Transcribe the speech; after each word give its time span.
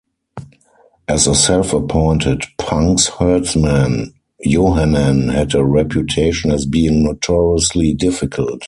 As 1.07 1.27
a 1.27 1.35
self-appointed 1.35 2.41
"punks' 2.57 3.05
herdsman", 3.05 4.15
Yohannan 4.43 5.31
had 5.31 5.53
a 5.53 5.63
reputation 5.63 6.49
as 6.51 6.65
being 6.65 7.03
notoriously 7.03 7.93
difficult. 7.93 8.59